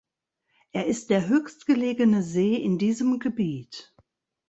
Er 0.71 0.87
ist 0.87 1.11
der 1.11 1.27
höchstgelegene 1.27 2.23
See 2.23 2.55
in 2.55 2.79
diesem 2.79 3.19
Gebiet. 3.19 3.93